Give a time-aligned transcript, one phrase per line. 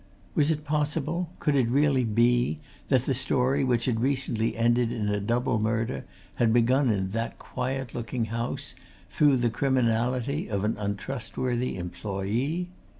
[0.33, 2.59] Was it possible could it really be
[2.89, 6.05] that the story which had recently ended in a double murder
[6.37, 8.73] had begun in that quiet looking house,
[9.11, 12.69] through the criminality of an untrustworthy employee?